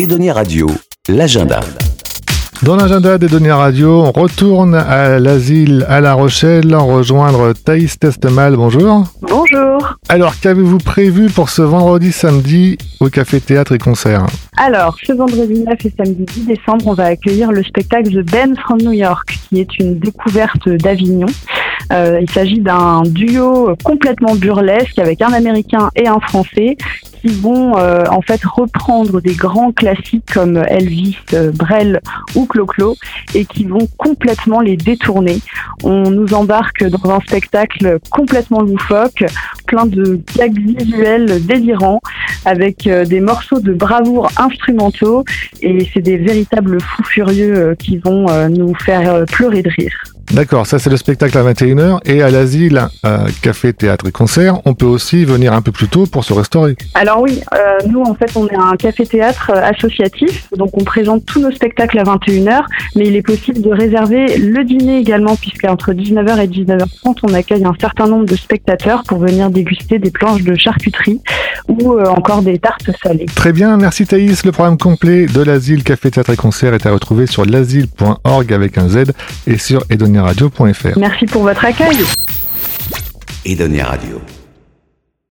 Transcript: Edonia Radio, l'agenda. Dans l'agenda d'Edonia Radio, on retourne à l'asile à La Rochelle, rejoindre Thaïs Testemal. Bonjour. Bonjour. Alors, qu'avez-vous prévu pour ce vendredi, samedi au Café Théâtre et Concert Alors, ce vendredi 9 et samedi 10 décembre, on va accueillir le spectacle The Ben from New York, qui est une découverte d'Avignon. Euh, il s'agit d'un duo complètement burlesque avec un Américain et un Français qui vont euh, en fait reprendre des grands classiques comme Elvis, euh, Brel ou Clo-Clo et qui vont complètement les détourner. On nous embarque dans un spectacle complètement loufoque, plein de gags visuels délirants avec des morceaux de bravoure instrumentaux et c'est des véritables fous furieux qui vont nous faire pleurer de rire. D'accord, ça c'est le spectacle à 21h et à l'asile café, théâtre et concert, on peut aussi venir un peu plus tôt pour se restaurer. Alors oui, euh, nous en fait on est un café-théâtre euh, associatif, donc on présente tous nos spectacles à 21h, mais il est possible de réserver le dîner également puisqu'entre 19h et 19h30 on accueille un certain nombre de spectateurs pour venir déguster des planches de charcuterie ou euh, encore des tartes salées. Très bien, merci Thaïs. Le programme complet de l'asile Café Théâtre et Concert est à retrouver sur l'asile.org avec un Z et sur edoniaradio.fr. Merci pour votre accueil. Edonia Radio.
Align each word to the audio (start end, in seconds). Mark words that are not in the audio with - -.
Edonia 0.00 0.32
Radio, 0.32 0.66
l'agenda. 1.10 1.60
Dans 2.62 2.74
l'agenda 2.74 3.18
d'Edonia 3.18 3.54
Radio, 3.54 4.00
on 4.00 4.12
retourne 4.12 4.74
à 4.74 5.18
l'asile 5.18 5.84
à 5.90 6.00
La 6.00 6.14
Rochelle, 6.14 6.74
rejoindre 6.74 7.52
Thaïs 7.52 7.98
Testemal. 7.98 8.56
Bonjour. 8.56 9.04
Bonjour. 9.20 9.98
Alors, 10.08 10.40
qu'avez-vous 10.40 10.78
prévu 10.78 11.28
pour 11.28 11.50
ce 11.50 11.60
vendredi, 11.60 12.12
samedi 12.12 12.78
au 13.00 13.10
Café 13.10 13.42
Théâtre 13.42 13.72
et 13.72 13.78
Concert 13.78 14.24
Alors, 14.56 14.96
ce 15.04 15.12
vendredi 15.12 15.64
9 15.64 15.74
et 15.84 15.92
samedi 15.94 16.24
10 16.24 16.46
décembre, 16.46 16.86
on 16.86 16.94
va 16.94 17.04
accueillir 17.04 17.52
le 17.52 17.62
spectacle 17.62 18.10
The 18.10 18.30
Ben 18.32 18.56
from 18.56 18.78
New 18.80 18.92
York, 18.92 19.38
qui 19.50 19.60
est 19.60 19.78
une 19.78 19.98
découverte 19.98 20.66
d'Avignon. 20.66 21.28
Euh, 21.92 22.20
il 22.22 22.30
s'agit 22.30 22.60
d'un 22.60 23.02
duo 23.02 23.76
complètement 23.84 24.34
burlesque 24.34 24.98
avec 24.98 25.20
un 25.20 25.34
Américain 25.34 25.90
et 25.94 26.08
un 26.08 26.20
Français 26.20 26.78
qui 27.20 27.28
vont 27.28 27.76
euh, 27.76 28.04
en 28.10 28.22
fait 28.22 28.42
reprendre 28.44 29.20
des 29.20 29.34
grands 29.34 29.72
classiques 29.72 30.32
comme 30.32 30.56
Elvis, 30.68 31.16
euh, 31.32 31.50
Brel 31.52 32.00
ou 32.34 32.46
Clo-Clo 32.46 32.96
et 33.34 33.44
qui 33.44 33.64
vont 33.64 33.86
complètement 33.96 34.60
les 34.60 34.76
détourner. 34.76 35.40
On 35.82 36.10
nous 36.10 36.34
embarque 36.34 36.84
dans 36.84 37.10
un 37.10 37.20
spectacle 37.20 37.98
complètement 38.10 38.62
loufoque, 38.62 39.24
plein 39.66 39.86
de 39.86 40.20
gags 40.36 40.58
visuels 40.58 41.44
délirants 41.44 42.00
avec 42.44 42.88
des 42.88 43.20
morceaux 43.20 43.60
de 43.60 43.72
bravoure 43.72 44.30
instrumentaux 44.36 45.24
et 45.60 45.86
c'est 45.92 46.00
des 46.00 46.16
véritables 46.16 46.80
fous 46.80 47.04
furieux 47.04 47.76
qui 47.78 47.98
vont 47.98 48.26
nous 48.48 48.74
faire 48.74 49.24
pleurer 49.26 49.62
de 49.62 49.70
rire. 49.70 50.19
D'accord, 50.32 50.64
ça 50.64 50.78
c'est 50.78 50.90
le 50.90 50.96
spectacle 50.96 51.36
à 51.36 51.42
21h 51.42 51.98
et 52.04 52.22
à 52.22 52.30
l'asile 52.30 52.88
café, 53.42 53.72
théâtre 53.72 54.06
et 54.06 54.12
concert, 54.12 54.60
on 54.64 54.74
peut 54.74 54.86
aussi 54.86 55.24
venir 55.24 55.52
un 55.52 55.62
peu 55.62 55.72
plus 55.72 55.88
tôt 55.88 56.06
pour 56.06 56.24
se 56.24 56.32
restaurer. 56.32 56.76
Alors 56.94 57.20
oui, 57.20 57.40
euh, 57.52 57.78
nous 57.88 58.02
en 58.02 58.14
fait 58.14 58.30
on 58.36 58.46
est 58.46 58.56
un 58.56 58.76
café-théâtre 58.76 59.50
euh, 59.52 59.62
associatif, 59.62 60.48
donc 60.56 60.70
on 60.74 60.84
présente 60.84 61.24
tous 61.24 61.40
nos 61.40 61.50
spectacles 61.50 61.98
à 61.98 62.04
21h, 62.04 62.62
mais 62.94 63.08
il 63.08 63.16
est 63.16 63.22
possible 63.22 63.60
de 63.60 63.70
réserver 63.70 64.38
le 64.38 64.62
dîner 64.64 64.98
également 64.98 65.34
puisqu'entre 65.34 65.92
19h 65.92 66.38
et 66.38 66.46
19h30 66.46 67.16
on 67.24 67.34
accueille 67.34 67.64
un 67.64 67.74
certain 67.80 68.06
nombre 68.06 68.26
de 68.26 68.36
spectateurs 68.36 69.02
pour 69.08 69.18
venir 69.18 69.50
déguster 69.50 69.98
des 69.98 70.10
planches 70.10 70.42
de 70.42 70.54
charcuterie 70.54 71.20
ou 71.68 71.94
euh, 71.94 72.04
encore 72.06 72.42
des 72.42 72.58
tartes 72.58 72.90
salées. 73.02 73.26
Très 73.26 73.52
bien, 73.52 73.76
merci 73.76 74.06
Thaïs. 74.06 74.44
Le 74.44 74.52
programme 74.52 74.78
complet 74.78 75.26
de 75.26 75.42
l'asile 75.42 75.82
Café 75.82 76.10
Théâtre 76.10 76.30
et 76.30 76.36
Concert 76.36 76.74
est 76.74 76.86
à 76.86 76.92
retrouver 76.92 77.26
sur 77.26 77.44
l'asile.org 77.44 78.52
avec 78.52 78.78
un 78.78 78.88
Z 78.88 79.12
et 79.46 79.58
sur 79.58 79.84
edoniaradio.fr. 80.20 80.98
Merci 80.98 81.26
pour 81.26 81.42
votre 81.42 81.64
accueil. 81.64 81.98
Edonia 83.44 83.86
Radio. 83.86 84.20